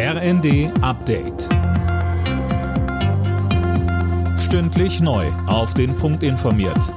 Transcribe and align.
RND 0.00 0.70
Update. 0.80 1.48
Stündlich 4.38 5.00
neu. 5.00 5.26
Auf 5.48 5.74
den 5.74 5.96
Punkt 5.96 6.22
informiert. 6.22 6.94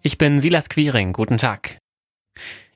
Ich 0.00 0.16
bin 0.16 0.40
Silas 0.40 0.70
Quiring. 0.70 1.12
Guten 1.12 1.36
Tag. 1.36 1.76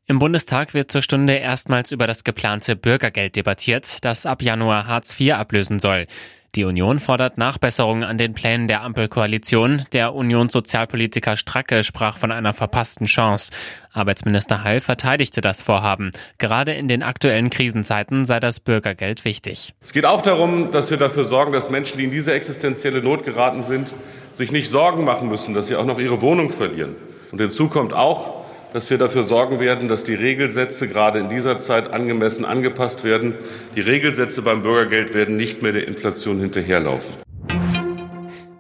Im 0.05 0.19
Bundestag 0.19 0.75
wird 0.75 0.93
zur 0.93 1.01
Stunde 1.01 1.37
erstmals 1.37 1.93
über 1.93 2.07
das 2.07 2.25
geplante 2.25 2.77
Bürgergeld 2.77 3.37
debattiert, 3.37 4.05
das 4.05 4.27
ab 4.27 4.43
Januar 4.43 4.87
Hartz 4.87 5.19
IV 5.19 5.33
ablösen 5.33 5.81
soll. 5.81 6.07
Die 6.55 6.65
Union 6.65 6.99
fordert 6.99 7.37
Nachbesserungen 7.37 8.05
an 8.05 8.17
den 8.17 8.33
Plänen 8.33 8.69
der 8.69 8.83
Ampelkoalition. 8.83 9.83
Der 9.93 10.15
Unionssozialpolitiker 10.15 11.37
Stracke 11.37 11.85
sprach 11.85 12.17
von 12.17 12.33
einer 12.33 12.55
verpassten 12.55 13.07
Chance. 13.07 13.53
Arbeitsminister 13.93 14.65
Heil 14.65 14.81
verteidigte 14.81 15.43
das 15.43 15.61
Vorhaben. 15.61 16.11
Gerade 16.39 16.73
in 16.73 16.89
den 16.89 17.03
aktuellen 17.03 17.51
Krisenzeiten 17.51 18.25
sei 18.25 18.41
das 18.41 18.61
Bürgergeld 18.61 19.27
wichtig. 19.27 19.75
Es 19.83 19.93
geht 19.93 20.07
auch 20.07 20.23
darum, 20.23 20.71
dass 20.71 20.91
wir 20.91 20.97
dafür 20.97 21.25
sorgen, 21.25 21.53
dass 21.53 21.69
Menschen, 21.69 21.99
die 21.99 22.05
in 22.05 22.11
diese 22.11 22.33
existenzielle 22.33 23.03
Not 23.03 23.25
geraten 23.25 23.63
sind, 23.63 23.95
sich 24.33 24.51
nicht 24.51 24.71
Sorgen 24.71 25.05
machen 25.05 25.29
müssen, 25.29 25.53
dass 25.53 25.69
sie 25.69 25.77
auch 25.77 25.85
noch 25.85 25.99
ihre 25.99 26.23
Wohnung 26.23 26.49
verlieren. 26.51 26.97
Und 27.31 27.41
hinzu 27.41 27.69
kommt 27.69 27.93
auch, 27.93 28.38
dass 28.73 28.91
wir 28.91 28.99
dafür 28.99 29.25
sorgen 29.25 29.61
werden, 29.61 29.89
dass 29.89 30.05
die 30.05 30.15
Regelsätze 30.15 30.89
gerade 30.89 31.19
in 31.19 31.29
dieser 31.29 31.59
Zeit 31.59 31.93
angemessen 31.93 32.45
angepasst 32.45 33.05
werden. 33.05 33.35
Die 33.77 33.81
Regelsätze 33.81 34.43
beim 34.43 34.63
Bürgergeld 34.63 35.15
werden 35.15 35.37
nicht 35.37 35.63
mehr 35.63 35.73
der 35.73 35.89
Inflation 35.89 36.41
hinterherlaufen. 36.41 37.15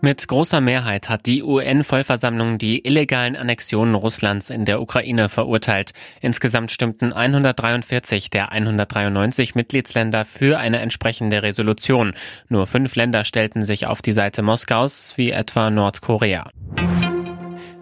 Mit 0.01 0.29
großer 0.29 0.61
Mehrheit 0.61 1.09
hat 1.09 1.27
die 1.27 1.43
UN-Vollversammlung 1.43 2.57
die 2.57 2.87
illegalen 2.87 3.35
Annexionen 3.35 3.97
Russlands 3.97 4.49
in 4.49 4.65
der 4.65 4.81
Ukraine 4.81 5.29
verurteilt. 5.29 5.91
Insgesamt 6.21 6.71
stimmten 6.71 7.13
143 7.13 8.31
der 8.31 8.53
193 8.53 9.57
Mitgliedsländer 9.57 10.25
für 10.25 10.59
eine 10.59 10.79
entsprechende 10.79 11.43
Resolution. 11.43 12.15
Nur 12.49 12.69
fünf 12.69 12.95
Länder 12.95 13.25
stellten 13.25 13.65
sich 13.65 13.87
auf 13.87 14.01
die 14.01 14.13
Seite 14.13 14.43
Moskaus, 14.43 15.15
wie 15.17 15.33
etwa 15.33 15.69
Nordkorea. 15.69 16.49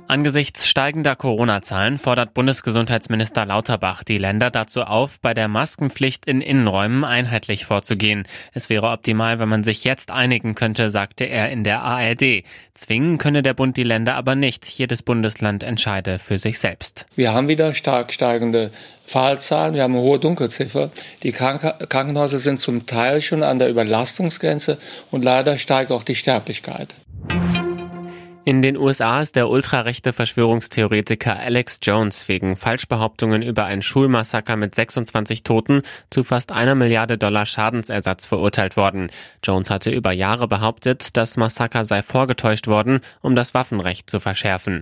Angesichts 0.09 0.69
steigender 0.69 1.17
Corona-Zahlen 1.17 1.99
fordert 1.99 2.33
Bundesgesundheitsminister 2.33 3.45
Lauterbach 3.45 4.05
die 4.05 4.19
Länder 4.19 4.53
dazu 4.53 4.83
auf, 4.83 5.19
bei 5.21 5.35
der 5.35 5.49
Maskenpflicht 5.49 6.27
in 6.27 6.41
Innenräumen 6.41 7.03
einheitlich 7.03 7.65
vorzugehen. 7.65 8.29
Es 8.53 8.71
wäre 8.71 8.91
optimal, 8.91 9.41
wenn 9.41 9.49
man 9.49 9.65
sich 9.65 9.83
jetzt 9.83 10.13
einigen 10.13 10.55
könnte, 10.55 10.93
sagte 10.93 11.25
er 11.25 11.51
in 11.51 11.65
der 11.65 11.83
ARD. 11.83 12.45
Zwingen 12.75 13.19
könne 13.19 13.43
der 13.43 13.55
Bund 13.55 13.77
die 13.77 13.83
Länder 13.83 14.15
aber 14.15 14.37
nicht. 14.37 14.65
Jedes 14.67 15.03
Bundesland 15.03 15.65
entscheide 15.65 16.21
für 16.21 16.39
sich 16.39 16.61
selbst. 16.61 17.07
Wir 17.17 17.35
haben 17.35 17.49
wieder 17.49 17.75
stark 17.75 18.13
steigende 18.13 18.71
Fallzahlen, 19.07 19.75
wir 19.75 19.83
haben 19.83 19.95
eine 19.95 20.03
hohe 20.03 20.21
Dunkelziffer. 20.21 20.93
Die 21.25 21.33
Kranken 21.33 21.73
Krankenhäuser 21.89 22.39
sind 22.39 22.61
zum 22.61 22.87
Teil 22.87 23.21
schon 23.23 23.43
an 23.43 23.59
der 23.59 23.71
Überlastungsgrenze 23.71 24.79
und 25.11 25.25
leider 25.25 25.59
steigt 25.59 25.91
auch 25.91 26.05
die 26.05 26.15
Sterblichkeit. 26.15 26.95
In 28.49 28.63
den 28.63 28.77
USA 28.77 29.23
ist 29.23 29.35
der 29.35 29.51
ultrarechte 29.51 30.13
Verschwörungstheoretiker 30.13 31.37
Alex 31.37 31.81
Jones 31.83 32.29
wegen 32.29 32.57
Falschbehauptungen 32.57 33.43
über 33.43 33.65
ein 33.65 33.83
Schulmassaker 33.83 34.55
mit 34.55 34.73
26 34.73 35.43
Toten 35.43 35.83
zu 36.11 36.23
fast 36.23 36.53
einer 36.53 36.77
Milliarde 36.77 37.19
Dollar 37.19 37.45
Schadensersatz 37.47 38.25
verurteilt 38.25 38.77
worden. 38.77 39.11
Jones 39.43 39.69
hatte 39.69 39.91
über 39.91 40.13
Jahre 40.13 40.47
behauptet, 40.47 41.17
das 41.17 41.37
Massaker 41.37 41.85
sei 41.85 42.03
vorgetäuscht 42.03 42.69
worden, 42.69 43.01
um 43.21 43.35
das 43.35 43.53
Waffenrecht 43.53 44.09
zu 44.09 44.21
verschärfen. 44.21 44.79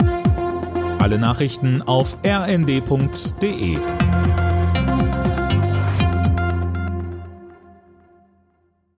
Alle 0.99 1.19
Nachrichten 1.19 1.81
auf 1.81 2.19
rnd.de 2.23 3.79